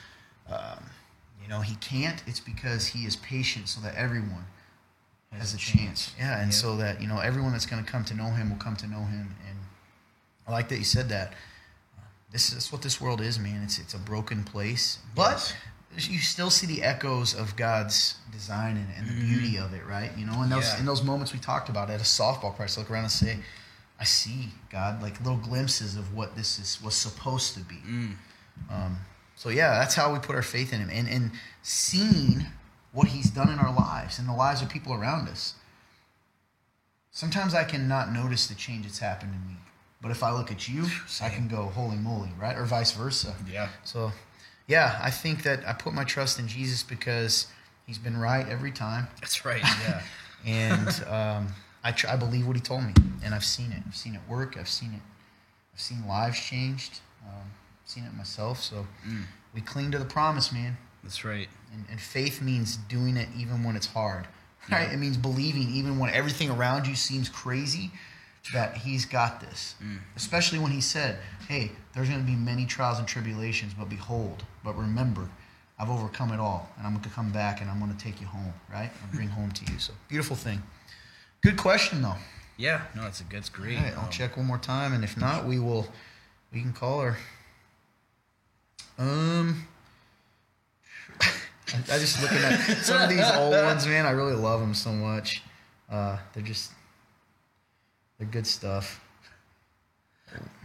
[0.51, 0.83] um,
[1.41, 4.45] you know, he can't, it's because he is patient so that everyone
[5.31, 6.13] has a chance.
[6.19, 6.53] Yeah, and Yep.
[6.53, 8.87] so that, you know, everyone that's going to come to know him will come to
[8.87, 9.35] know him.
[9.49, 9.57] And
[10.47, 11.33] I like that you said that.
[12.31, 13.61] This is what this world is, man.
[13.63, 15.53] It's it's a broken place, but
[15.97, 20.11] you still see the echoes of God's design it and the beauty of it, right?
[20.17, 20.79] You know, in those Yeah.
[20.79, 23.39] in those moments we talked about at a softball practice, look around and say,
[24.01, 27.75] I see God, like little glimpses of what this is was supposed to be.
[28.71, 28.97] Um,
[29.35, 32.47] so yeah, that's how we put our faith in Him, and and seeing
[32.93, 35.53] what He's done in our lives and the lives of people around us.
[37.11, 39.59] Sometimes I cannot notice the change that's happened in me,
[40.01, 40.87] but if I look at you,
[41.21, 43.35] I can go, "Holy moly!" Right, or vice versa.
[43.47, 43.69] Yeah.
[43.83, 44.11] So,
[44.65, 47.45] yeah, I think that I put my trust in Jesus because
[47.85, 49.61] He's been right every time, That's right.
[49.61, 50.01] Yeah.
[50.45, 53.81] and um, I tr- I believe what He told me, and I've seen it.
[53.87, 54.55] I've seen it work.
[54.57, 55.01] I've seen it.
[55.73, 56.99] I've seen lives changed.
[57.27, 57.51] Um,
[57.85, 58.61] seen it myself.
[58.61, 59.23] So Mm.
[59.53, 60.77] we cling to the promise, man.
[61.03, 61.47] That's right.
[61.73, 64.27] And, and faith means doing it even when it's hard.
[64.71, 64.87] Right?
[64.87, 64.93] Yeah.
[64.93, 67.91] It means believing even when everything around you seems crazy
[68.53, 69.75] that he's got this.
[69.83, 69.99] Mm.
[70.15, 71.17] Especially when he said,
[71.47, 75.27] Hey, there's going to be many trials and tribulations, but behold, but remember,
[75.79, 78.21] I've overcome it all, and I'm going to come back and I'm going to take
[78.21, 78.91] you home, right?
[79.03, 79.79] And bring home to you.
[79.79, 80.61] So, beautiful thing.
[81.41, 82.15] Good question, though.
[82.57, 82.81] Yeah.
[82.95, 83.37] No, it's a good.
[83.39, 83.77] It's great.
[83.77, 85.87] All right, I'll Um, check one more time, and if not, we will.
[86.53, 87.17] We can call her.
[88.97, 89.65] Um,
[91.21, 91.27] I,
[91.91, 94.05] I just looking at some of these old ones, man.
[94.05, 95.41] I really love them so much.
[95.89, 96.71] Uh, they're just
[98.19, 99.01] they're good stuff.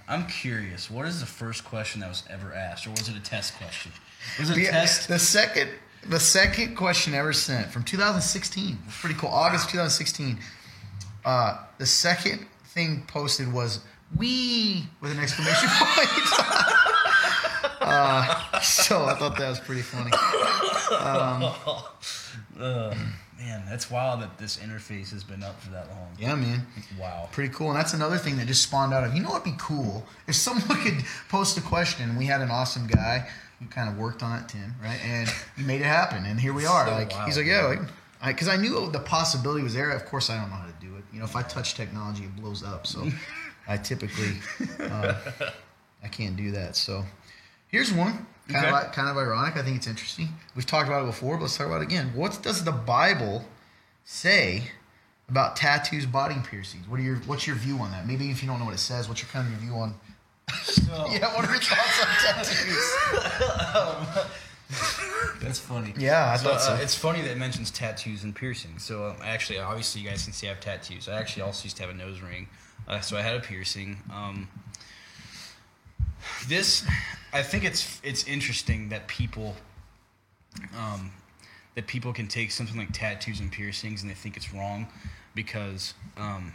[0.08, 0.90] I'm curious.
[0.90, 3.90] What is the first question that was ever asked, or was it a test question?
[4.38, 5.08] Was it a The, test?
[5.08, 5.70] the second
[6.08, 8.78] the second question ever sent from 2016.
[9.00, 9.30] Pretty cool.
[9.30, 10.38] August 2016.
[11.26, 13.80] Uh, the second thing posted was
[14.16, 16.08] "we" with an exclamation point.
[17.80, 20.12] uh, so I thought that was pretty funny.
[22.58, 22.94] Uh,
[23.38, 26.08] man, that's wild that this interface has been up for that long.
[26.18, 26.66] Yeah, man.
[26.98, 27.28] Wow.
[27.32, 27.70] Pretty cool.
[27.70, 30.06] And that's another thing that just spawned out of, you know what'd be cool?
[30.26, 34.22] If someone could post a question, we had an awesome guy who kind of worked
[34.22, 35.00] on it, Tim, right?
[35.04, 36.24] And he made it happen.
[36.24, 36.86] And here we are.
[36.86, 37.80] So like, wild, he's like, yeah, like,
[38.26, 39.90] because I, knew the possibility was there.
[39.90, 40.95] Of course, I don't know how to do it.
[41.16, 42.86] You know, if I touch technology, it blows up.
[42.86, 43.08] So
[43.68, 44.32] I typically,
[44.80, 45.14] uh,
[46.04, 46.76] I can't do that.
[46.76, 47.06] So
[47.68, 48.26] here's one.
[48.48, 48.86] Kind, Okay.
[48.86, 49.56] of, kind of ironic.
[49.56, 50.28] I think it's interesting.
[50.54, 52.12] We've talked about it before, but let's talk about it again.
[52.14, 53.46] What does the Bible
[54.04, 54.64] say
[55.30, 56.86] about tattoos, body piercings?
[56.86, 58.06] What are your What's your view on that?
[58.06, 59.94] Maybe if you don't know what it says, what's your kind of your view on?
[61.10, 62.08] yeah, what are your thoughts on
[62.44, 62.92] tattoos?
[65.42, 65.94] That's funny.
[65.96, 66.72] Yeah, I So, thought so.
[66.74, 68.82] uh, it's funny that it mentions tattoos and piercings.
[68.84, 71.08] So um, actually, obviously, you guys can see I have tattoos.
[71.08, 72.48] I actually also used to have a nose ring.
[72.88, 73.98] Uh, so I had a piercing.
[74.12, 74.48] Um,
[76.48, 76.84] this,
[77.32, 79.54] I think it's it's interesting that people,
[80.76, 81.12] um,
[81.74, 84.86] that people can take something like tattoos and piercings and they think it's wrong,
[85.34, 86.52] because um,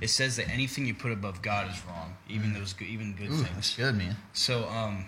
[0.00, 3.30] it says that anything you put above God is wrong, even those good, even good
[3.30, 3.54] Ooh, things.
[3.54, 4.16] that's good, man.
[4.32, 5.06] So um,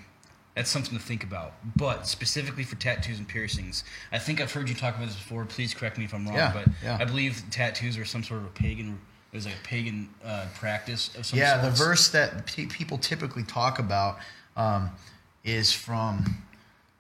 [0.56, 1.52] that's something to think about.
[1.76, 5.44] But specifically for tattoos and piercings, I think I've heard you talk about this before.
[5.44, 6.34] Please correct me if I'm wrong.
[6.34, 6.98] Yeah, but yeah.
[7.00, 8.98] I believe tattoos are some sort of a pagan.
[9.32, 12.96] It was like a pagan uh, practice of some Yeah, the verse that pe people
[12.98, 14.18] typically talk about
[14.56, 14.90] um,
[15.44, 16.42] is from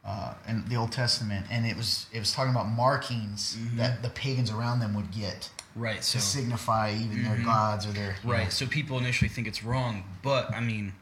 [0.04, 4.10] uh, in the Old Testament, and it was it was talking about markings that the
[4.10, 5.96] pagans around them would get Right.
[5.96, 8.44] to So signify even their gods or their right.
[8.44, 8.48] know.
[8.50, 10.92] So people initially think it's wrong, but I mean,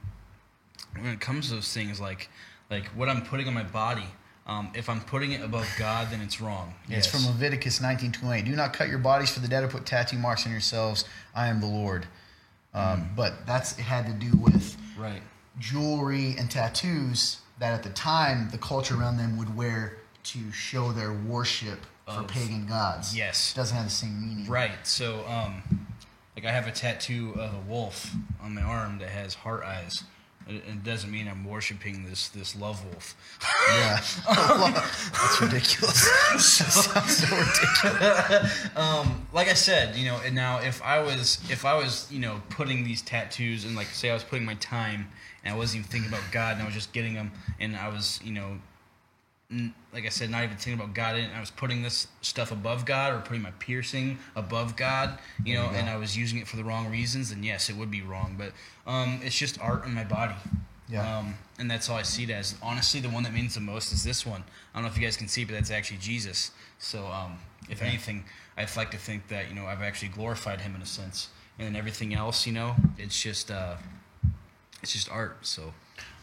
[1.01, 2.29] when it comes to those things, like
[2.71, 4.07] like what I'm putting on my body.
[4.47, 6.75] Um, if I'm putting it above God, then it's wrong.
[6.91, 8.45] It's from Leviticus 19:28.
[8.45, 11.07] Do not cut your bodies for the dead or put tattoo marks on yourselves.
[11.35, 12.07] I am the Lord.
[12.75, 15.23] Um, But that's it had to do with right.
[15.59, 20.93] jewelry and tattoos that at the time the culture around them would wear to show
[20.93, 23.17] their worship for Of- pagan gods.
[23.17, 23.55] Yes.
[23.55, 24.47] doesn't have the same meaning.
[24.51, 24.87] Right.
[24.87, 25.87] So, um,
[26.37, 30.03] like I have a tattoo of a wolf on my arm that has heart eyes.
[30.47, 33.17] It, it doesn't mean I'm worshiping this this love wolf.
[33.71, 33.97] Yeah.
[34.29, 36.09] That's ridiculous.
[36.33, 38.77] that sounds so ridiculous.
[38.77, 42.21] um, like I said, you know, and now if I was if I was you
[42.21, 45.09] know putting these tattoos and like say I was putting my time
[45.45, 47.89] and I wasn't even thinking about God and I was just getting them and I
[47.89, 48.59] was you know
[49.93, 51.31] like I said, not even thinking about God in.
[51.31, 55.67] I was putting this stuff above God or putting my piercing above God, you know,
[55.75, 58.37] and I was using it for the wrong reasons, then yes, it would be wrong.
[58.39, 58.53] But
[58.91, 60.35] um, it's just art in my body.
[60.89, 61.19] Yeah.
[61.19, 62.57] Um, and that's all I see it as.
[62.63, 64.45] Honestly, the one that means the most is this one.
[64.73, 66.51] I don't know if you guys can see, but that's actually Jesus.
[66.79, 67.39] So, um,
[67.71, 68.25] if anything,
[68.57, 71.29] I'd like to think that, you know, I've actually glorified him in a sense.
[71.59, 73.77] And then everything else, you know, it's just, uh,
[74.83, 75.47] it's just art.
[75.47, 75.73] So,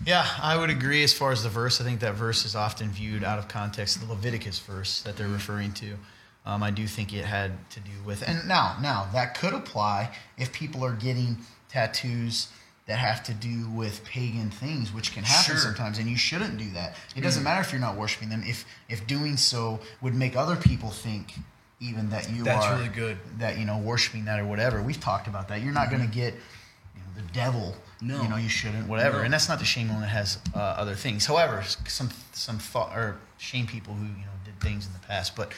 [0.06, 1.80] Yeah, I would agree as far as the verse.
[1.80, 4.00] I think that verse is often viewed out of context.
[4.02, 5.98] The Leviticus verse that they're referring to,
[6.46, 8.28] um, I do think it had to do with.
[8.28, 11.38] And now, now that could apply if people are getting
[11.70, 12.48] tattoos
[12.88, 15.58] that have to do with pagan things, which can happen Sure.
[15.58, 16.96] sometimes, and you shouldn't do that.
[17.16, 18.44] It doesn't matter if you're not worshiping them.
[18.46, 21.36] If if doing so would make other people think
[21.80, 23.18] even that you That's are really good.
[23.38, 24.82] that you know worshiping that or whatever.
[24.82, 25.62] We've talked about that.
[25.62, 27.76] You're not going to get you know, the devil.
[28.02, 28.22] No.
[28.22, 29.20] You know you shouldn't whatever.
[29.20, 29.24] No.
[29.24, 31.26] And that's not to shame one that has uh, other things.
[31.26, 35.36] However, some some thought or shame people who you know did things in the past.
[35.36, 35.52] But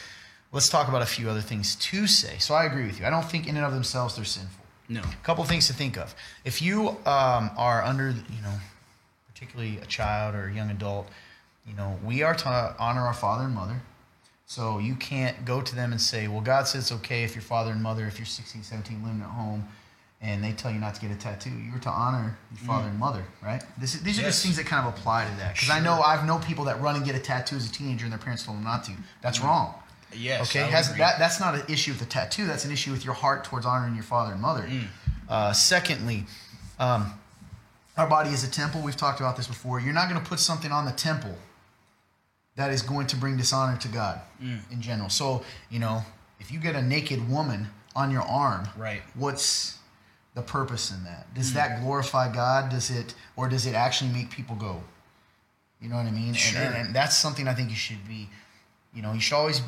[0.52, 2.38] let's talk about a few other things to say.
[2.40, 3.06] So I agree with you.
[3.06, 4.64] I don't think in and of themselves they're sinful.
[4.90, 5.02] No.
[5.02, 6.14] A couple things to think of.
[6.44, 8.54] If you um, are under, you know,
[9.34, 11.08] particularly a child or a young adult,
[11.66, 13.82] you know, we are to honor our father and mother.
[14.46, 17.42] So you can't go to them and say, well, God says it's okay if your
[17.42, 19.68] father and mother, if you're 16, 17, living at home,
[20.24, 21.52] and they tell you not to get a tattoo.
[21.52, 23.62] You're to honor your father and mother, right?
[23.78, 25.54] This is, these are just things that kind of apply to that.
[25.54, 28.06] Because I know I've known people that run and get a tattoo as a teenager
[28.06, 28.94] and their parents told them not to.
[29.22, 29.76] That's wrong.
[30.16, 30.50] Yes.
[30.50, 32.46] Okay, has that that's not an issue with the tattoo.
[32.46, 34.62] That's an issue with your heart towards honoring your father and mother.
[34.64, 34.88] Mm.
[35.28, 36.26] Uh, secondly,
[36.80, 37.14] um,
[37.98, 38.82] our body is a temple.
[38.82, 39.80] We've talked about this before.
[39.80, 41.36] You're not going to put something on the temple
[42.56, 44.60] that is going to bring dishonor to God Mm.
[44.72, 45.10] in general.
[45.10, 46.04] So you know,
[46.40, 49.02] if you get a naked woman on your arm, Right.
[49.16, 49.80] What's
[50.36, 51.34] the purpose in that?
[51.34, 51.54] Does Mm.
[51.56, 52.70] that glorify God?
[52.70, 54.84] Does it, or does it actually make people go?
[55.80, 56.30] You know what I mean?
[56.30, 56.62] And- Sure.
[56.62, 58.30] And, and that's something I think you should be.
[58.94, 59.62] You know, you should always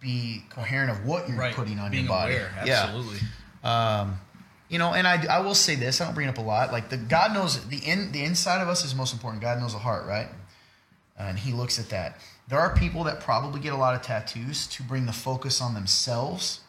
[0.00, 1.54] be coherent of what you're right.
[1.54, 2.34] putting on Being your body.
[2.34, 2.52] aware.
[2.64, 2.82] Yeah.
[2.84, 3.18] Absolutely.
[3.64, 4.20] Um,
[4.68, 6.00] you know, and I, I will say this.
[6.00, 6.72] I don't bring it up a lot.
[6.72, 9.42] Like the God knows the in the inside of us is most important.
[9.42, 10.28] God knows the heart, right?
[11.18, 12.18] And He looks at that.
[12.48, 15.74] There are people that probably get a lot of tattoos to bring the focus on
[15.74, 16.60] themselves.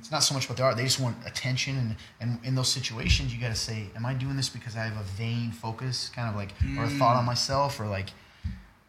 [0.00, 1.76] It's not so much what they are; they just want attention.
[1.76, 4.84] And and in those situations, you got to say, "Am I doing this because I
[4.84, 8.10] have a vain focus, kind of like, or a thought on myself, or like."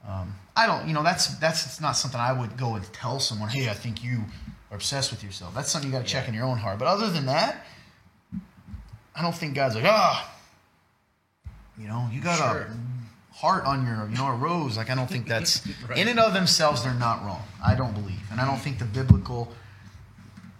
[0.07, 3.49] Um, I don't, you know, that's that's not something I would go and tell someone.
[3.49, 4.23] Hey, I think you
[4.71, 5.53] are obsessed with yourself.
[5.53, 6.79] That's something you got to check in your own heart.
[6.79, 7.65] But other than that,
[9.13, 10.33] I don't think God's like, ah,
[11.77, 12.69] you know, you got Sure.
[13.37, 14.77] Heart on your, you know, a rose.
[14.77, 15.97] Like I don't think that's Right.
[15.99, 16.83] in and of themselves.
[16.83, 17.43] They're not wrong.
[17.65, 19.47] I don't believe, and I don't think the biblical.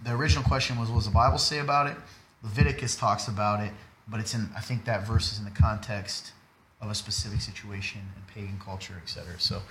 [0.04, 1.98] The original question was, what does the Bible say about it?
[2.44, 3.72] Leviticus talks about it,
[4.08, 4.48] but it's in.
[4.56, 6.32] I think that verse is in the context
[6.80, 9.34] of a specific situation in pagan culture, etc.
[9.40, 9.62] So,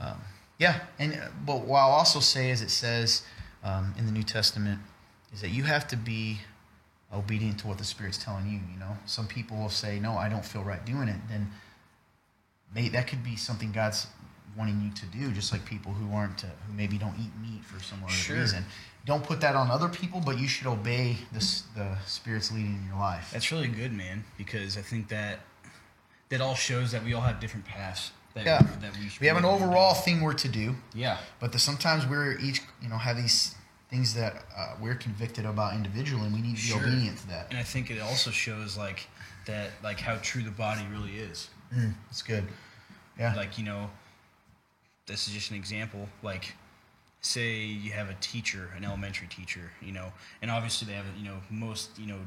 [0.00, 0.16] um,
[0.58, 3.22] yeah, and uh, but what I'll also say is it says
[3.64, 4.78] um, in the New Testament
[5.34, 6.38] is that you have to be
[7.12, 8.60] obedient to what the Spirit's telling you.
[8.72, 11.50] You know, some people will say, "No, I don't feel right doing it." Then
[12.74, 14.06] may, that could be something God's
[14.56, 17.64] wanting you to do, just like people who aren't uh, who maybe don't eat meat
[17.64, 18.36] for some other Sure.
[18.40, 18.64] reason.
[19.04, 22.86] Don't put that on other people, but you should obey this, the Spirit's leading in
[22.88, 23.30] your life.
[23.32, 25.40] That's really good, man, because I think that
[26.28, 28.10] that all shows that we all have different paths.
[28.34, 28.58] That, Yeah.
[28.80, 29.54] that we, should we have an to do.
[29.54, 31.18] overall thing we're to do, Yeah.
[31.40, 33.54] but the, sometimes we're each you know have these
[33.90, 36.80] things that uh, we're convicted about individually, and we need to be Sure.
[36.82, 37.46] obedient to that.
[37.50, 39.06] And I think it also shows like
[39.46, 41.48] that, like how true the body really is.
[41.74, 42.44] Mm, that's good.
[43.18, 43.34] Yeah.
[43.34, 43.90] Like you know,
[45.06, 46.08] this is just an example.
[46.22, 46.54] Like,
[47.20, 51.24] say you have a teacher, an elementary teacher, you know, and obviously they have, you
[51.24, 52.18] know, most you know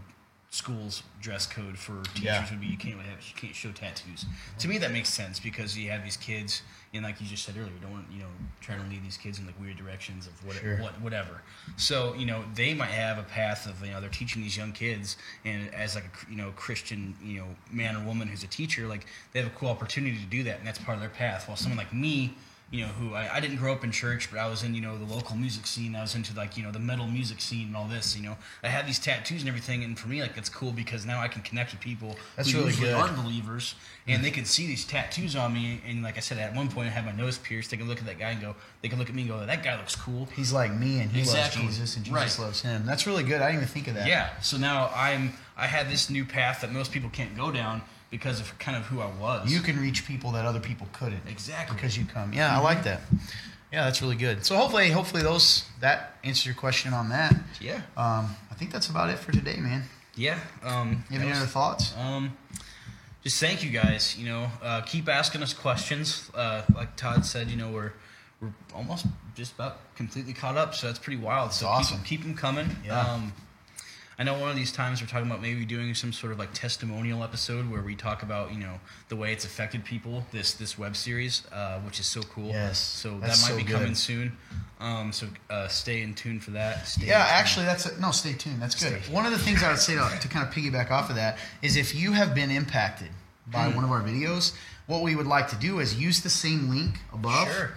[0.52, 2.50] schools dress code for teachers Yeah.
[2.50, 4.26] would be you can't have you can't show tattoos.
[4.60, 7.56] To me, that makes sense because you have these kids, and like you just said
[7.58, 8.28] earlier, don't want you know
[8.62, 10.78] trying to lead these kids in like weird directions of what, Sure.
[10.78, 11.42] what whatever.
[11.78, 14.72] So you know they might have a path of you know they're teaching these young
[14.72, 18.48] kids, and as like a you know Christian you know man or woman who's a
[18.48, 21.10] teacher, like they have a cool opportunity to do that, and that's part of their
[21.10, 21.48] path.
[21.48, 22.34] While someone like me
[22.72, 24.82] you know, who I, I didn't grow up in church, but I was in, you
[24.82, 25.96] know, the local music scene.
[25.96, 28.38] I was into like, you know, the metal music scene and all this, you know.
[28.64, 31.28] I had these tattoos and everything, and for me, like, that's cool because now I
[31.28, 32.96] can connect with people That's who really usually good.
[32.96, 33.74] aren't believers,
[34.08, 35.82] and they can see these tattoos on me.
[35.88, 37.72] And like I said, at one point, I had my nose pierced.
[37.72, 39.44] They can look at that guy and go, they can look at me and go,
[39.46, 40.28] that guy looks cool.
[40.36, 41.64] He's like me, and he Exactly.
[41.64, 42.46] loves Jesus, and Jesus Right.
[42.46, 42.86] loves him.
[42.86, 43.42] That's really good.
[43.42, 44.08] I didn't even think of that.
[44.08, 44.30] Yeah.
[44.42, 48.40] So now I'm, I had this new path that most people can't go down because
[48.40, 49.52] of kind of who I was.
[49.52, 51.22] You can reach people that other people couldn't.
[51.28, 51.76] Exactly.
[51.76, 52.34] Because you come.
[52.34, 53.02] Yeah, I like that.
[53.72, 54.46] Yeah, that's really good.
[54.46, 57.36] So hopefully, hopefully those that answers your question on that.
[57.62, 57.82] yeah.
[57.96, 59.84] Um, I think that's about it for today, man.
[60.16, 60.40] Yeah.
[60.64, 61.94] Um, You have any was- other thoughts?
[61.98, 62.36] Um,
[63.24, 64.18] just thank you guys.
[64.18, 66.32] You know, uh, keep asking us questions.
[66.34, 67.92] Uh, like Todd said, you know, we're
[68.42, 71.52] we're almost just about completely caught up, so that's pretty wild.
[71.54, 71.98] So awesome.
[72.00, 72.70] keep, keep them coming.
[72.86, 73.00] Yeah.
[73.02, 73.34] Um,
[74.20, 76.54] I know one of these times we're talking about maybe doing some sort of like
[76.54, 80.26] testimonial episode where we talk about you know the way it's affected people.
[80.34, 82.50] This this web series, uh, which is so cool.
[82.50, 83.78] Yes, So that might so be good.
[83.78, 84.34] coming soon.
[84.82, 86.86] Um, so uh, stay in tune for that.
[86.88, 88.12] Stay Yeah, actually, that's a, no.
[88.12, 88.62] Stay tuned.
[88.62, 88.94] That's good.
[89.12, 91.38] One of the things I would say to, to kind of piggyback off of that
[91.62, 93.10] is if you have been impacted
[93.48, 93.76] by Hmm.
[93.78, 94.54] one of our videos,
[94.88, 97.48] what we would like to do is use the same link above.
[97.48, 97.72] Sure.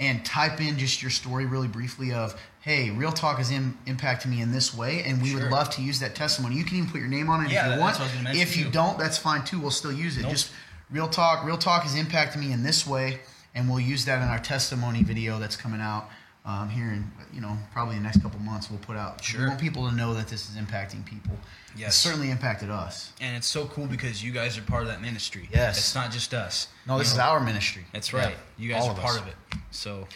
[0.00, 4.30] And type in just your story really briefly of, hey, Real Talk has Im- impacted
[4.30, 5.40] me in this way, and we Sure.
[5.42, 6.56] would love to use that testimony.
[6.56, 7.98] You can even put your name on it Yeah, if you want.
[7.98, 8.70] what I was If you too.
[8.70, 9.58] don't, that's fine too.
[9.58, 10.22] We'll still use it.
[10.22, 10.30] Nope.
[10.30, 10.50] Just
[10.90, 11.44] Real Talk.
[11.44, 13.20] Real Talk has impacted me in this way,
[13.54, 16.08] and we'll use that in our testimony video that's coming out
[16.46, 18.70] um, here in you know probably the next couple months.
[18.70, 19.18] We'll put out.
[19.20, 19.48] We Sure.
[19.48, 21.36] want people to know that this is impacting people.
[21.78, 21.88] Yes.
[21.88, 23.12] It's certainly impacted us.
[23.20, 25.48] And it's so cool because you guys are part of that ministry.
[25.52, 25.78] Yes.
[25.78, 26.68] It's not just us.
[26.86, 27.84] No, this You is our ministry.
[27.92, 28.30] That's right.
[28.58, 29.20] Yeah, You guys all are of part us.
[29.22, 29.34] of it.
[29.70, 30.06] So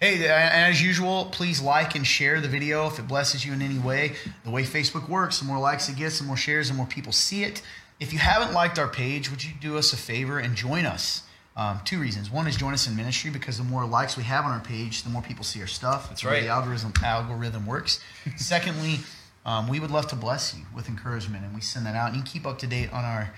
[0.00, 3.60] Hey, and as usual, please like and share the video if it blesses you in
[3.60, 4.12] any way.
[4.44, 7.10] The way Facebook works, the more likes it gets, the more shares, the more people
[7.10, 7.62] see it.
[7.98, 11.22] If you haven't liked our page, would you do us a favor and join us?
[11.56, 12.30] Um, two reasons.
[12.30, 15.02] One is join us in ministry because the more likes we have on our page,
[15.02, 16.08] the more people see our stuff.
[16.08, 16.42] That's the way right.
[16.44, 17.98] The algorithm algorithm works.
[18.36, 19.00] Secondly,
[19.46, 22.08] um, we would love to bless you with encouragement, and we send that out.
[22.08, 23.32] And you can keep up to date on our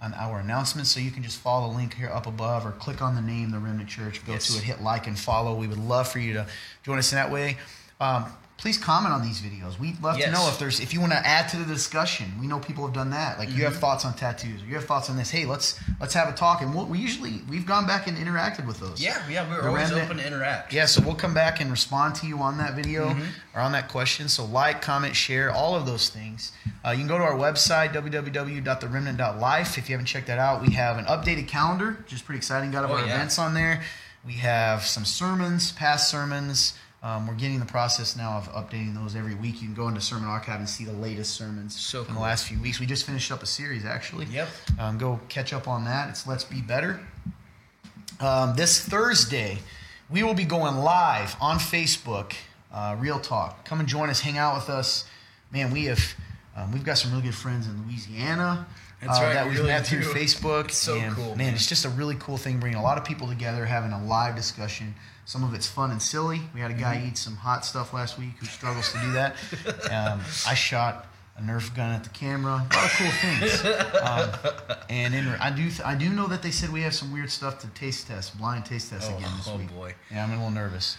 [0.00, 3.02] on our announcements, so you can just follow the link here up above, or click
[3.02, 4.46] on the name, the Remnant Church, go Yes.
[4.46, 5.56] to it, hit like and follow.
[5.56, 6.46] We would love for you to
[6.84, 7.56] join us in that way.
[8.00, 8.26] Um,
[8.58, 9.78] please comment on these videos.
[9.78, 12.26] We'd love to know if there's if you want to add to the discussion.
[12.40, 13.38] We know people have done that.
[13.38, 13.64] Like you Mm-hmm.
[13.64, 15.30] have thoughts on tattoos, or you have thoughts on this.
[15.30, 16.60] Hey, let's let's have a talk.
[16.60, 19.00] And we'll, we usually we've gone back and interacted with those.
[19.02, 20.72] yeah, yeah, we're The always remnant- open to interact.
[20.72, 23.56] Yeah, so we'll come back and respond to you on that video Mm-hmm.
[23.56, 24.28] or on that question.
[24.28, 26.52] So like, comment, share, all of those things.
[26.84, 29.78] Uh, you can go to our website, www.theremnant.life.
[29.78, 32.70] If you haven't checked that out, we have an updated calendar, which is pretty exciting.
[32.70, 33.14] Got all Oh, our yeah.
[33.14, 33.82] events on there.
[34.26, 36.74] We have some sermons, past sermons.
[37.02, 39.62] Um, we're getting the process now of updating those every week.
[39.62, 42.22] You can go into Sermon Archive and see the latest sermons So from cool.
[42.22, 42.80] the last few weeks.
[42.80, 44.26] We just finished up a series, actually.
[44.26, 44.48] Yep.
[44.80, 46.08] Um, go catch up on that.
[46.08, 46.98] It's Let's Be Better.
[48.18, 49.58] Um, this Thursday,
[50.10, 52.32] we will be going live on Facebook,
[52.72, 53.64] uh, Real Talk.
[53.64, 55.04] Come and join us, hang out with us.
[55.52, 56.00] Man, we have
[56.58, 58.66] um, we've got some really good friends in Louisiana
[59.00, 60.02] That's uh, right, that we we've really met through.
[60.02, 60.66] Facebook.
[60.66, 61.54] It's so and, cool, man, man.
[61.54, 64.34] It's just a really cool thing, bringing a lot of people together, having a live
[64.36, 64.94] discussion.
[65.24, 66.40] Some of it's fun and silly.
[66.54, 67.08] We had a guy Mm-hmm.
[67.08, 69.36] eat some hot stuff last week who struggles to do that.
[69.90, 71.06] Um, I shot
[71.38, 72.66] a Nerf gun at the camera.
[72.70, 73.64] A lot of cool things.
[74.02, 74.30] Um,
[74.90, 77.58] and in, I do I do know that they said we have some weird stuff
[77.60, 79.54] to taste test, blind taste test Oh, again this week.
[79.54, 79.70] oh week.
[79.74, 79.94] boy.
[80.10, 80.96] Yeah, I'm a little nervous.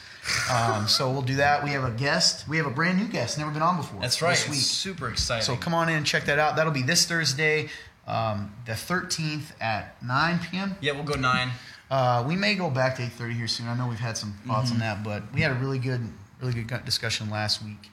[0.52, 1.64] Um, so we'll do that.
[1.64, 2.48] We have a guest.
[2.48, 4.00] We have a brand new guest, never been on before.
[4.02, 4.32] That's right.
[4.32, 4.60] This It's week.
[4.60, 5.44] super exciting.
[5.44, 6.56] So come on in and check that out.
[6.56, 7.70] That'll be this Thursday,
[8.08, 10.76] um, the 13th at 9 p.m.
[10.82, 11.50] Yeah, we'll go nine.
[11.92, 13.68] Uh, we may go back to 8:30 here soon.
[13.68, 14.74] I know we've had some thoughts Mm-hmm.
[14.76, 16.02] on that, but we had a really good,
[16.42, 17.90] really good discussion last week.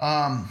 [0.00, 0.48] Um,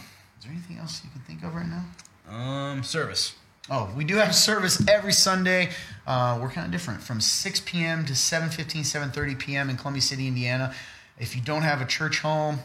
[0.48, 1.86] there anything else you can think of right now?
[2.30, 3.36] Um, service.
[3.70, 5.72] Oh, we do have service every Sunday.
[6.06, 8.06] Uh, we're kind of different from 6 p.m.
[8.06, 9.70] to 7:15, 7:30 p.m.
[9.70, 10.74] in Columbia City, Indiana.
[11.20, 12.60] If you don't have a church home,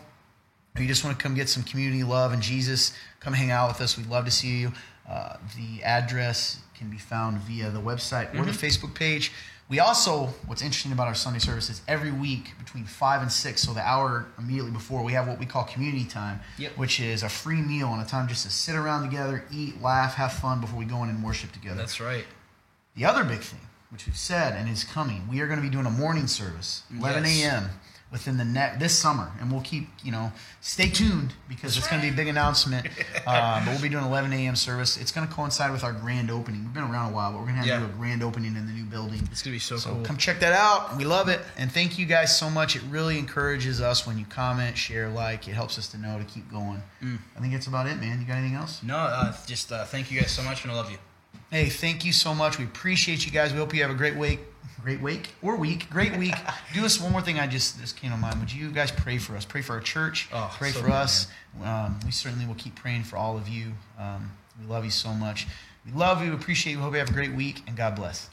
[0.76, 3.68] or you just want to come get some community love and Jesus, come hang out
[3.68, 3.98] with us.
[3.98, 4.72] We'd love to see you.
[5.12, 9.30] Uh, the address can be found via the website or the Facebook page.
[9.68, 13.72] We also, what's interesting about our Sunday services, every week between 5 and 6, so
[13.74, 16.76] the hour immediately before, we have what we call community time, Yep.
[16.78, 20.14] which is a free meal and a time just to sit around together, eat, laugh,
[20.14, 21.76] have fun before we go in and worship together.
[21.76, 22.24] That's right.
[22.96, 25.70] The other big thing, which we've said and is coming, we are going to be
[25.70, 27.42] doing a morning service, 11 Yes.
[27.44, 27.70] a.m.
[28.12, 32.00] within the net this summer, and we'll keep you know stay tuned because it's going
[32.00, 32.86] to be a big announcement.
[33.26, 34.54] uh, but we'll be doing 11 a.m.
[34.54, 34.96] service.
[34.98, 36.62] It's going to coincide with our grand opening.
[36.62, 37.80] We've been around a while, but we're going to have Yeah.
[37.80, 39.26] to do a grand opening in the new building.
[39.32, 40.02] It's gonna be so, So cool.
[40.04, 40.96] come check that out.
[40.96, 42.76] We love it, and thank you guys so much.
[42.76, 45.48] It really encourages us when you comment, share, like.
[45.48, 46.82] It helps us to know to keep going.
[47.02, 47.18] Mm.
[47.36, 48.20] I think that's about it, man.
[48.20, 48.82] You got anything else?
[48.82, 50.98] No, uh, just uh, thank you guys so much, and I love you.
[51.50, 52.58] Hey, thank you so much.
[52.58, 53.52] We appreciate you guys.
[53.52, 54.40] We hope you have a great week.
[54.82, 55.88] Great week or week.
[55.90, 56.34] Great week.
[56.74, 57.38] Do us one more thing.
[57.38, 58.40] I just this came to mind.
[58.40, 59.44] Would you guys pray for us?
[59.44, 60.28] Pray for our church.
[60.32, 61.28] Oh, pray so for good, us.
[61.62, 63.72] Um, we certainly will keep praying for all of you.
[63.98, 65.46] Um, we love you so much.
[65.86, 66.32] We love you.
[66.32, 66.78] Appreciate you.
[66.80, 68.28] Hope you have a great week and God bless.